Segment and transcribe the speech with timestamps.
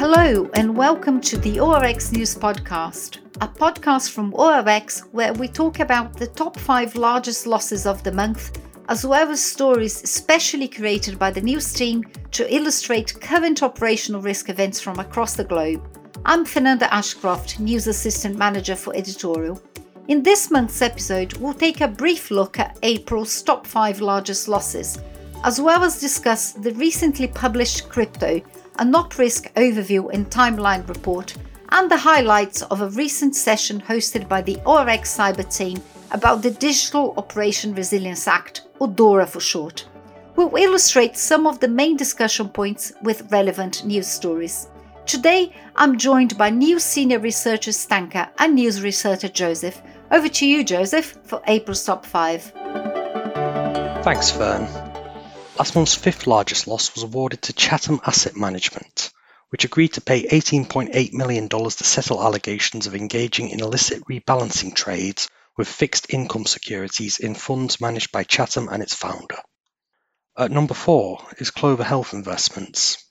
[0.00, 5.80] Hello, and welcome to the ORX News Podcast, a podcast from ORX where we talk
[5.80, 11.18] about the top five largest losses of the month, as well as stories specially created
[11.18, 15.82] by the news team to illustrate current operational risk events from across the globe.
[16.24, 19.60] I'm Fernanda Ashcroft, News Assistant Manager for Editorial.
[20.06, 25.02] In this month's episode, we'll take a brief look at April's top five largest losses,
[25.42, 28.40] as well as discuss the recently published crypto
[28.78, 31.34] an op risk overview and timeline report,
[31.70, 36.50] and the highlights of a recent session hosted by the ORX Cyber team about the
[36.50, 39.86] Digital Operation Resilience Act, or DORA for short.
[40.36, 44.68] We'll illustrate some of the main discussion points with relevant news stories.
[45.04, 49.82] Today, I'm joined by new senior researcher Stanka and news researcher Joseph.
[50.10, 52.52] Over to you, Joseph, for April's top 5.
[54.04, 54.87] Thanks, Fern.
[55.58, 59.10] Last month's fifth largest loss was awarded to Chatham Asset Management,
[59.48, 65.28] which agreed to pay $18.8 million to settle allegations of engaging in illicit rebalancing trades
[65.56, 69.42] with fixed income securities in funds managed by Chatham and its founder.
[70.36, 73.04] At number four is Clover Health Investments.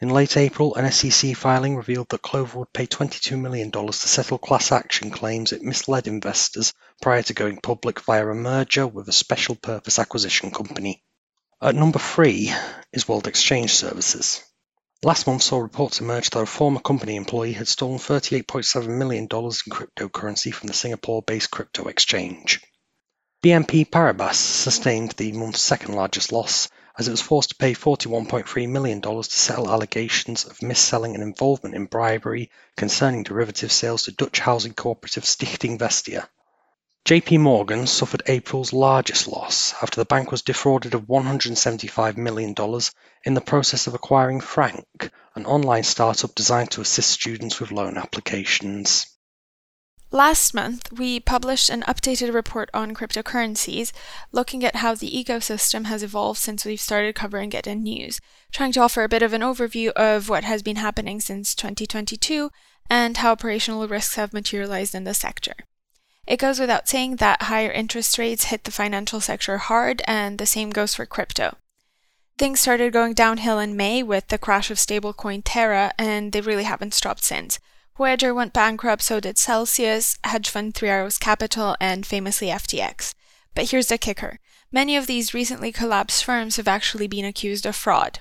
[0.00, 4.38] In late April, an SEC filing revealed that Clover would pay $22 million to settle
[4.38, 9.12] class action claims it misled investors prior to going public via a merger with a
[9.12, 11.02] special purpose acquisition company.
[11.62, 12.54] At number three
[12.90, 14.42] is World Exchange Services.
[15.02, 19.28] Last month saw reports emerge that a former company employee had stolen $38.7 million in
[19.28, 22.62] cryptocurrency from the Singapore based crypto exchange.
[23.44, 28.66] BNP Paribas sustained the month's second largest loss as it was forced to pay $41.3
[28.70, 34.38] million to settle allegations of mis-selling and involvement in bribery concerning derivative sales to Dutch
[34.40, 36.26] housing cooperative Stichting Vestia.
[37.06, 42.54] JP Morgan suffered April's largest loss after the bank was defrauded of $175 million
[43.24, 47.96] in the process of acquiring Frank, an online startup designed to assist students with loan
[47.96, 49.06] applications.
[50.12, 53.92] Last month, we published an updated report on cryptocurrencies,
[54.32, 58.20] looking at how the ecosystem has evolved since we've started covering it in news,
[58.52, 62.50] trying to offer a bit of an overview of what has been happening since 2022
[62.88, 65.54] and how operational risks have materialized in the sector.
[66.26, 70.46] It goes without saying that higher interest rates hit the financial sector hard, and the
[70.46, 71.56] same goes for crypto.
[72.38, 76.64] Things started going downhill in May with the crash of stablecoin Terra, and they really
[76.64, 77.58] haven't stopped since.
[77.96, 83.12] Voyager went bankrupt, so did Celsius, hedge fund Three Arrows Capital, and famously FTX.
[83.54, 84.38] But here's the kicker
[84.72, 88.20] many of these recently collapsed firms have actually been accused of fraud.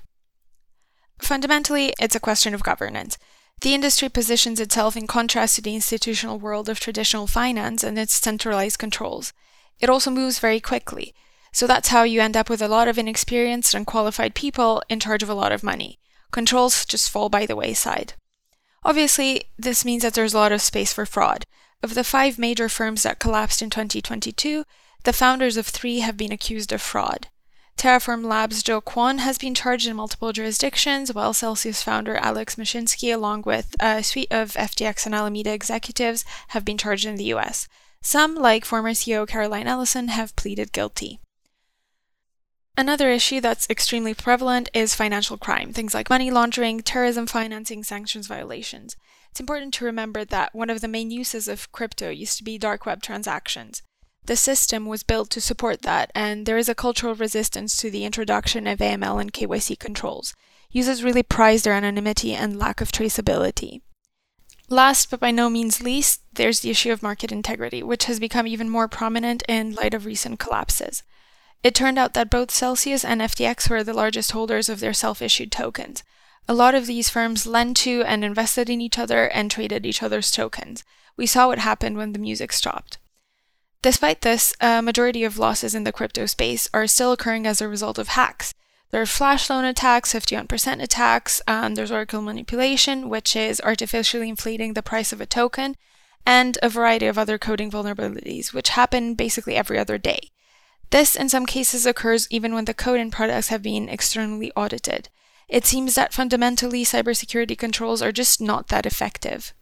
[1.20, 3.18] Fundamentally, it's a question of governance.
[3.62, 8.14] The industry positions itself in contrast to the institutional world of traditional finance and its
[8.14, 9.34] centralized controls.
[9.80, 11.14] It also moves very quickly.
[11.52, 15.24] So that's how you end up with a lot of inexperienced, unqualified people in charge
[15.24, 16.00] of a lot of money.
[16.32, 18.14] Controls just fall by the wayside.
[18.86, 21.46] Obviously, this means that there's a lot of space for fraud.
[21.84, 24.64] Of the five major firms that collapsed in 2022,
[25.04, 27.28] the founders of three have been accused of fraud.
[27.80, 33.14] Terraform Labs' Do Kwon has been charged in multiple jurisdictions, while Celsius founder Alex Mashinsky,
[33.14, 37.70] along with a suite of FTX and Alameda executives, have been charged in the US.
[38.02, 41.22] Some, like former CEO Caroline Ellison, have pleaded guilty.
[42.78, 48.28] Another issue that's extremely prevalent is financial crime, things like money laundering, terrorism financing, sanctions
[48.28, 48.98] violations.
[49.32, 52.58] It's important to remember that one of the main uses of crypto used to be
[52.58, 53.84] dark web transactions.
[54.30, 58.06] The system was built to support that, and there is a cultural resistance to the
[58.06, 60.36] introduction of AML and KYC controls.
[60.70, 63.82] Users really prize their anonymity and lack of traceability.
[64.70, 68.46] Last but by no means least, there's the issue of market integrity, which has become
[68.46, 71.02] even more prominent in light of recent collapses.
[71.64, 75.24] It turned out that both Celsius and FTX were the largest holders of their self
[75.24, 76.04] issued tokens.
[76.48, 80.04] A lot of these firms lent to and invested in each other and traded each
[80.04, 80.84] other's tokens.
[81.18, 83.00] We saw what happened when the music stopped.
[83.82, 87.68] Despite this, a majority of losses in the crypto space are still occurring as a
[87.68, 88.54] result of hacks.
[88.92, 94.74] There are flash loan attacks, 51% attacks, um, there's Oracle manipulation, which is artificially inflating
[94.74, 95.76] the price of a token,
[96.26, 100.32] and a variety of other coding vulnerabilities, which happen basically every other day.
[100.90, 105.10] This, in some cases, occurs even when the code and products have been externally audited.
[105.48, 109.54] It seems that fundamentally cybersecurity controls are just not that effective.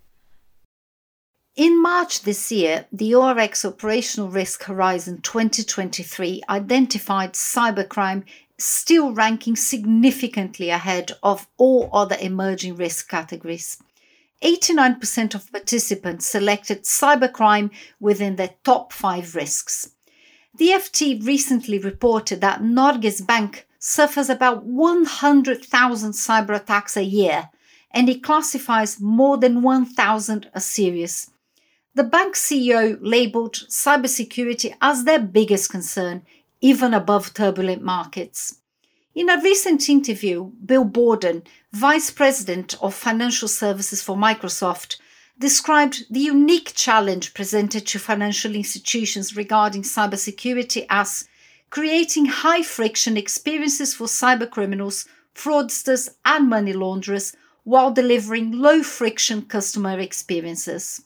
[1.58, 8.26] In March this year, the ORX Operational Risk Horizon 2023 identified cybercrime
[8.60, 13.82] still ranking significantly ahead of all other emerging risk categories.
[14.44, 19.96] 89% of participants selected cybercrime within their top five risks.
[20.56, 27.50] The FT recently reported that Norges Bank suffers about 100,000 cyber attacks a year
[27.90, 31.32] and it classifies more than 1,000 as serious.
[31.98, 36.22] The bank CEO labeled cybersecurity as their biggest concern,
[36.62, 38.60] even above turbulent markets.
[39.16, 41.42] In a recent interview, Bill Borden,
[41.74, 44.98] Vice President of Financial Services for Microsoft,
[45.40, 51.28] described the unique challenge presented to financial institutions regarding cybersecurity as
[51.72, 59.98] creating high friction experiences for cybercriminals, fraudsters, and money launderers while delivering low friction customer
[59.98, 61.02] experiences.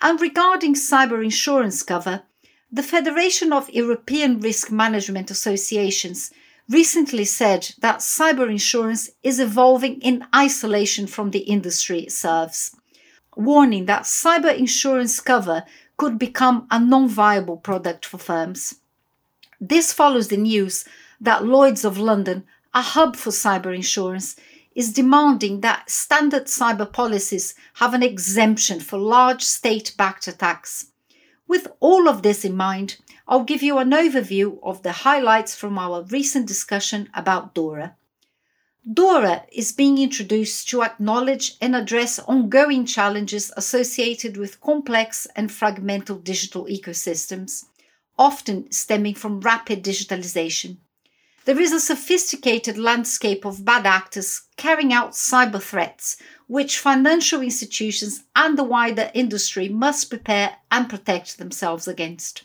[0.00, 2.22] And regarding cyber insurance cover,
[2.70, 6.30] the Federation of European Risk Management Associations
[6.68, 12.76] recently said that cyber insurance is evolving in isolation from the industry it serves,
[13.36, 15.64] warning that cyber insurance cover
[15.96, 18.76] could become a non viable product for firms.
[19.60, 20.84] This follows the news
[21.20, 24.36] that Lloyds of London, a hub for cyber insurance,
[24.78, 30.92] is demanding that standard cyber policies have an exemption for large state backed attacks.
[31.48, 32.96] With all of this in mind,
[33.26, 37.96] I'll give you an overview of the highlights from our recent discussion about DORA.
[38.88, 46.22] DORA is being introduced to acknowledge and address ongoing challenges associated with complex and fragmented
[46.22, 47.64] digital ecosystems,
[48.16, 50.76] often stemming from rapid digitalization.
[51.48, 58.24] There is a sophisticated landscape of bad actors carrying out cyber threats, which financial institutions
[58.36, 62.42] and the wider industry must prepare and protect themselves against.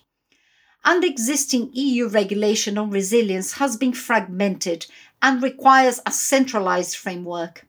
[0.86, 4.86] And existing EU regulation on resilience has been fragmented
[5.22, 7.68] and requires a centralized framework.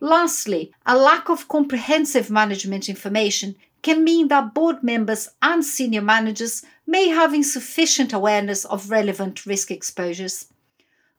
[0.00, 6.64] Lastly, a lack of comprehensive management information can mean that board members and senior managers
[6.88, 10.46] may have insufficient awareness of relevant risk exposures.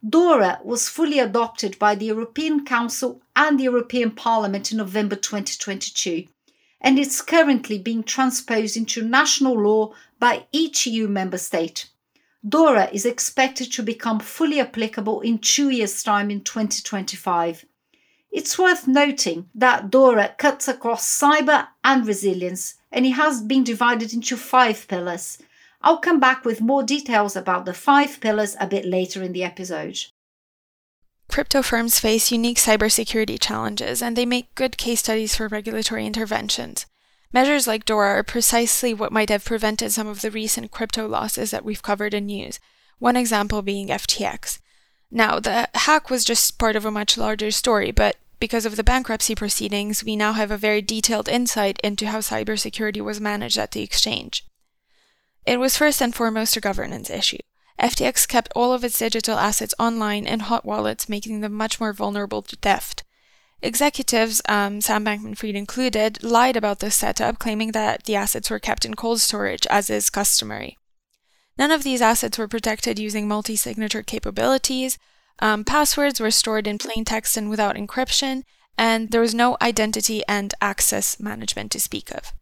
[0.08, 6.28] DORA was fully adopted by the European Council and the European Parliament in November 2022,
[6.82, 11.90] and it's currently being transposed into national law by each EU member state.
[12.46, 17.64] DORA is expected to become fully applicable in two years' time in 2025.
[18.30, 24.12] It's worth noting that DORA cuts across cyber and resilience, and it has been divided
[24.12, 25.38] into five pillars
[25.84, 29.44] I'll come back with more details about the five pillars a bit later in the
[29.44, 30.00] episode.
[31.28, 36.86] Crypto firms face unique cybersecurity challenges, and they make good case studies for regulatory interventions.
[37.34, 41.52] Measures like DORA are precisely what might have prevented some of the recent crypto losses
[41.52, 42.60] that we've covered in news,
[43.00, 44.60] one example being FTX.
[45.10, 48.84] Now, the hack was just part of a much larger story, but because of the
[48.84, 53.72] bankruptcy proceedings, we now have a very detailed insight into how cybersecurity was managed at
[53.72, 54.46] the exchange.
[55.46, 57.40] It was first and foremost a governance issue.
[57.80, 61.92] FTX kept all of its digital assets online in hot wallets, making them much more
[61.92, 63.04] vulnerable to theft.
[63.62, 68.60] Executives, um, Sam Bankman Fried included, lied about this setup, claiming that the assets were
[68.60, 70.78] kept in cold storage, as is customary.
[71.58, 74.98] None of these assets were protected using multi signature capabilities,
[75.40, 78.44] um, passwords were stored in plain text and without encryption,
[78.78, 82.34] and there was no identity and access management to speak of.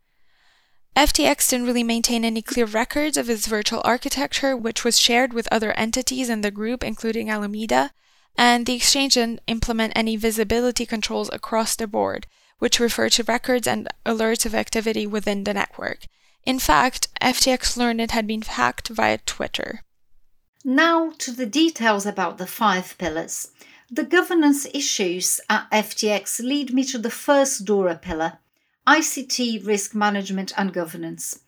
[0.96, 5.48] FTX didn't really maintain any clear records of its virtual architecture, which was shared with
[5.52, 7.92] other entities in the group, including Alameda,
[8.38, 12.28] and the exchange didn't implement any visibility controls across the board,
[12.60, 16.06] which refer to records and alerts of activity within the network.
[16.44, 19.84] In fact, FTX learned it had been hacked via Twitter.
[20.64, 23.50] Now to the details about the five pillars.
[23.90, 28.40] The governance issues at FTX lead me to the first DORA pillar,
[28.88, 31.42] ICT risk management and governance.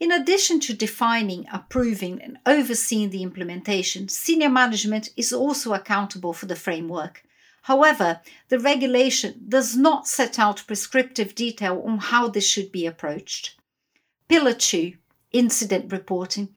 [0.00, 6.46] In addition to defining, approving, and overseeing the implementation, senior management is also accountable for
[6.46, 7.22] the framework.
[7.62, 13.54] However, the regulation does not set out prescriptive detail on how this should be approached.
[14.28, 14.94] Pillar 2
[15.30, 16.48] Incident Reporting.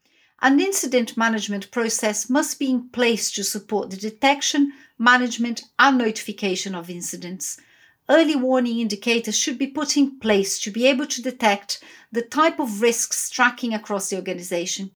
[0.42, 6.74] An incident management process must be in place to support the detection, management, and notification
[6.74, 7.60] of incidents
[8.08, 11.82] early warning indicators should be put in place to be able to detect
[12.12, 14.90] the type of risks tracking across the organization.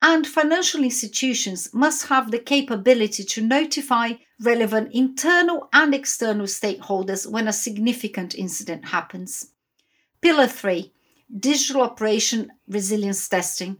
[0.00, 7.46] And financial institutions must have the capability to notify relevant internal and external stakeholders when
[7.46, 9.52] a significant incident happens.
[10.20, 10.92] Pillar 3
[11.38, 13.78] Digital Operation Resilience Testing.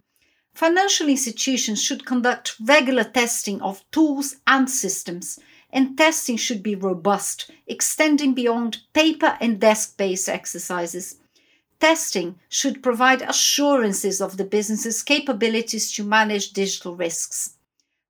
[0.55, 5.39] Financial institutions should conduct regular testing of tools and systems
[5.73, 11.17] and testing should be robust, extending beyond paper and desk based exercises.
[11.81, 17.57] Testing should provide assurances of the business's capabilities to manage digital risks.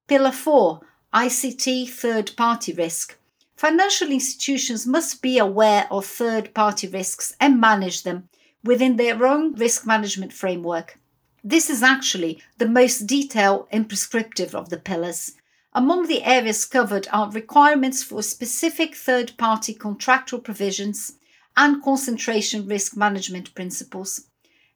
[0.08, 0.80] Pillar 4
[1.14, 3.16] ICT third party risk.
[3.54, 8.28] financial institutions must be aware of third party risks and manage them
[8.64, 10.98] within their own risk management framework.
[11.44, 15.32] This is actually the most detailed and prescriptive of the pillars.
[15.74, 21.14] Among the areas covered are requirements for specific third party contractual provisions
[21.56, 24.26] and concentration risk management principles.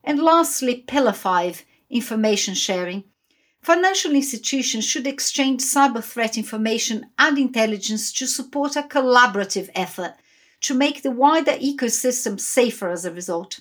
[0.02, 3.04] And lastly, Pillar 5 information sharing.
[3.60, 10.14] Financial institutions should exchange cyber threat information and intelligence to support a collaborative effort
[10.62, 13.60] to make the wider ecosystem safer as a result.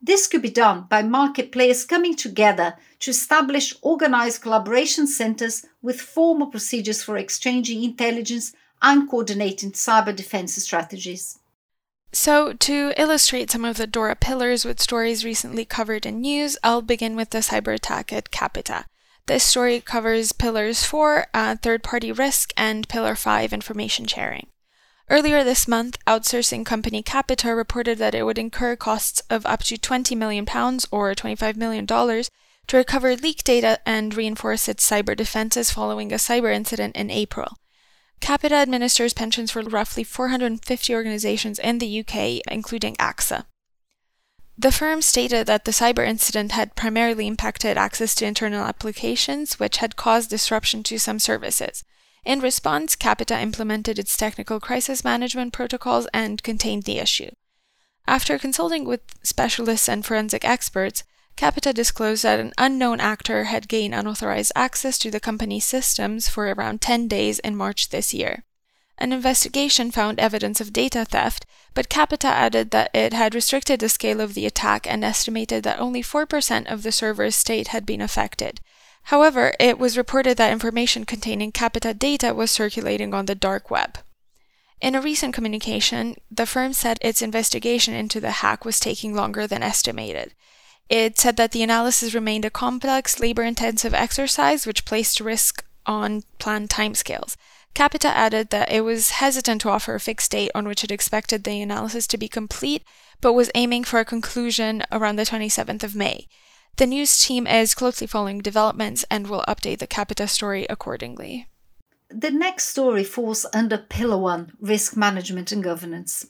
[0.00, 6.00] This could be done by market players coming together to establish organized collaboration centers with
[6.00, 11.38] formal procedures for exchanging intelligence and coordinating cyber defense strategies.
[12.12, 16.80] So, to illustrate some of the DORA pillars with stories recently covered in news, I'll
[16.80, 18.86] begin with the cyber attack at Capita.
[19.26, 24.46] This story covers pillars 4, uh, third party risk, and pillar 5, information sharing.
[25.10, 29.76] Earlier this month, outsourcing company Capita reported that it would incur costs of up to
[29.76, 30.44] £20 million
[30.90, 31.86] or $25 million
[32.68, 37.56] to recover leak data and reinforce its cyber defenses following a cyber incident in April.
[38.20, 43.44] Capita administers pensions for roughly 450 organizations in the UK, including AXA.
[44.60, 49.76] The firm stated that the cyber incident had primarily impacted access to internal applications, which
[49.76, 51.84] had caused disruption to some services.
[52.24, 57.30] In response, Capita implemented its technical crisis management protocols and contained the issue.
[58.08, 61.04] After consulting with specialists and forensic experts,
[61.38, 66.48] Capita disclosed that an unknown actor had gained unauthorized access to the company's systems for
[66.48, 68.42] around 10 days in March this year.
[68.98, 73.88] An investigation found evidence of data theft, but Capita added that it had restricted the
[73.88, 78.00] scale of the attack and estimated that only 4% of the server estate had been
[78.00, 78.60] affected.
[79.04, 83.98] However, it was reported that information containing Capita data was circulating on the dark web.
[84.80, 89.46] In a recent communication, the firm said its investigation into the hack was taking longer
[89.46, 90.34] than estimated.
[90.88, 96.22] It said that the analysis remained a complex, labor intensive exercise which placed risk on
[96.38, 97.36] planned timescales.
[97.74, 101.44] Capita added that it was hesitant to offer a fixed date on which it expected
[101.44, 102.82] the analysis to be complete,
[103.20, 106.26] but was aiming for a conclusion around the 27th of May.
[106.76, 111.48] The news team is closely following developments and will update the Capita story accordingly.
[112.08, 116.26] The next story falls under Pillar 1 Risk Management and Governance.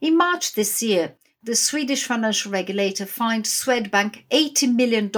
[0.00, 5.10] In March this year, the Swedish financial regulator fined Swedbank $80 million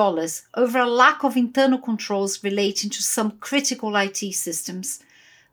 [0.55, 5.01] over a lack of internal controls relating to some critical IT systems.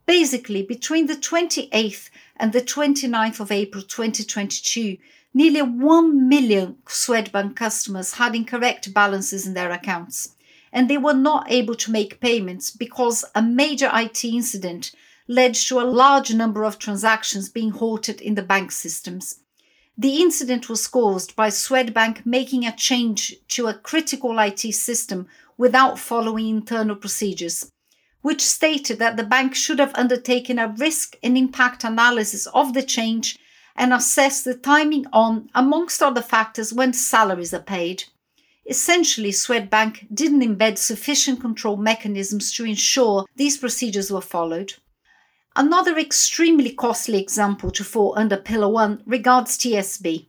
[0.05, 4.97] Basically, between the 28th and the 29th of April 2022,
[5.33, 10.35] nearly 1 million Swedbank customers had incorrect balances in their accounts,
[10.71, 14.93] and they were not able to make payments because a major IT incident
[15.27, 19.41] led to a large number of transactions being halted in the bank systems.
[19.97, 25.99] The incident was caused by Swedbank making a change to a critical IT system without
[25.99, 27.69] following internal procedures,
[28.21, 32.83] which stated that the bank should have undertaken a risk and impact analysis of the
[32.83, 33.37] change
[33.75, 38.05] and assessed the timing on, amongst other factors, when salaries are paid.
[38.65, 44.73] Essentially, Swedbank didn't embed sufficient control mechanisms to ensure these procedures were followed.
[45.55, 50.27] Another extremely costly example to fall under Pillar 1 regards TSB.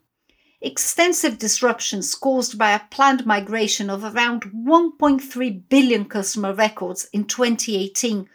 [0.61, 8.29] Extensive disruptions caused by a planned migration of around 1.3 billion customer records in 2018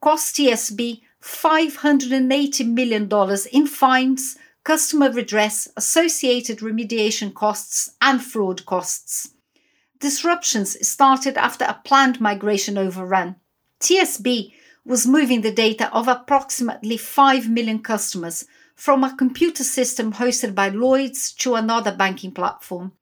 [0.00, 3.08] cost TSB $580 million
[3.52, 9.34] in fines, customer redress, associated remediation costs, and fraud costs.
[10.00, 13.36] Disruptions started after a planned migration overran.
[13.78, 14.52] TSB
[14.84, 20.68] was moving the data of approximately 5 million customers from a computer system hosted by
[20.68, 22.92] Lloyds to another banking platform.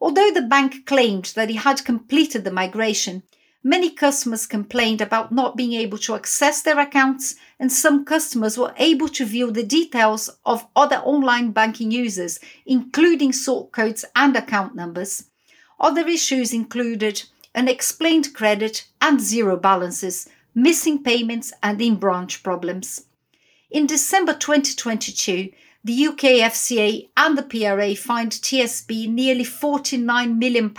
[0.00, 3.22] Although the bank claimed that it had completed the migration,
[3.62, 8.74] many customers complained about not being able to access their accounts, and some customers were
[8.76, 14.74] able to view the details of other online banking users, including sort codes and account
[14.74, 15.24] numbers.
[15.80, 17.22] Other issues included
[17.54, 23.06] unexplained credit and zero balances, missing payments, and in branch problems.
[23.70, 25.50] In December 2022,
[25.84, 30.72] the UK FCA and the PRA fined TSB nearly £49 million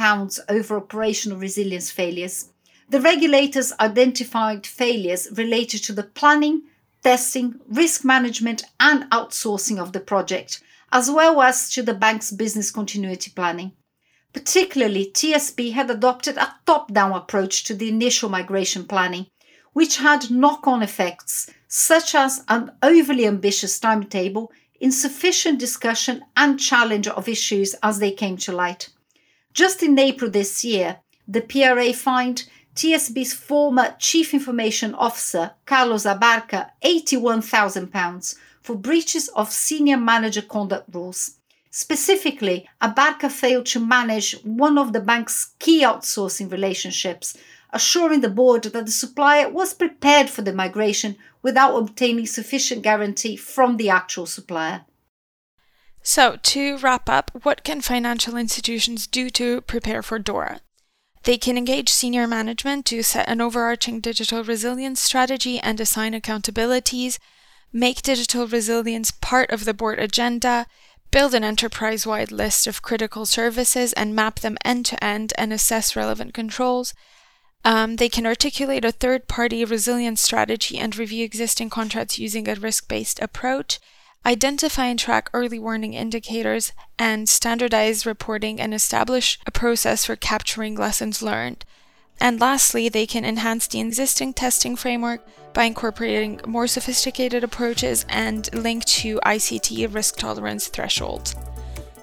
[0.47, 2.49] over operational resilience failures.
[2.89, 6.63] The regulators identified failures related to the planning,
[7.03, 10.61] testing, risk management, and outsourcing of the project,
[10.91, 13.73] as well as to the bank's business continuity planning.
[14.31, 19.27] Particularly, TSB had adopted a top down approach to the initial migration planning,
[19.73, 27.07] which had knock on effects, such as an overly ambitious timetable, insufficient discussion, and challenge
[27.07, 28.89] of issues as they came to light.
[29.53, 36.71] Just in April this year, the PRA fined TSB's former Chief Information Officer, Carlos Abarca,
[36.83, 41.37] £81,000 for breaches of senior manager conduct rules.
[41.69, 47.37] Specifically, Abarca failed to manage one of the bank's key outsourcing relationships,
[47.73, 53.35] assuring the board that the supplier was prepared for the migration without obtaining sufficient guarantee
[53.35, 54.85] from the actual supplier.
[56.01, 60.59] So, to wrap up, what can financial institutions do to prepare for DORA?
[61.23, 67.17] They can engage senior management to set an overarching digital resilience strategy and assign accountabilities,
[67.71, 70.67] make digital resilience part of the board agenda,
[71.11, 75.53] build an enterprise wide list of critical services and map them end to end and
[75.53, 76.93] assess relevant controls.
[77.65, 82.55] Um, they can articulate a third party resilience strategy and review existing contracts using a
[82.55, 83.79] risk based approach
[84.25, 90.75] identify and track early warning indicators, and standardize reporting and establish a process for capturing
[90.75, 91.65] lessons learned.
[92.19, 95.21] And lastly, they can enhance the existing testing framework
[95.53, 101.35] by incorporating more sophisticated approaches and link to ICT risk tolerance thresholds.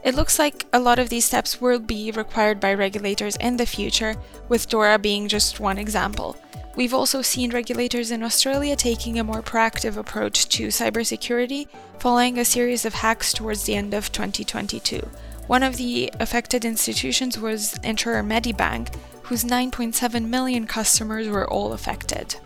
[0.02, 3.66] It looks like a lot of these steps will be required by regulators in the
[3.66, 4.16] future,
[4.48, 6.36] with DORA being just one example.
[6.74, 12.44] We've also seen regulators in Australia taking a more proactive approach to cybersecurity following a
[12.44, 15.06] series of hacks towards the end of 2022.
[15.48, 22.36] One of the affected institutions was insurer Medibank, whose 9.7 million customers were all affected.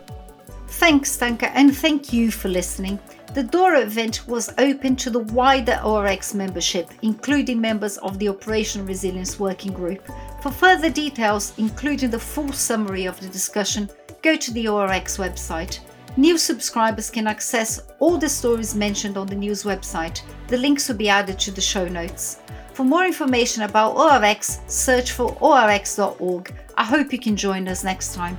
[0.77, 2.99] Thanks, Stanka, and thank you for listening.
[3.33, 8.85] The DORA event was open to the wider ORX membership, including members of the Operational
[8.85, 10.05] Resilience Working Group.
[10.41, 13.89] For further details, including the full summary of the discussion,
[14.21, 15.79] go to the ORX website.
[16.17, 20.21] New subscribers can access all the stories mentioned on the news website.
[20.49, 22.41] The links will be added to the show notes.
[22.73, 26.53] For more information about ORX, search for orx.org.
[26.75, 28.37] I hope you can join us next time.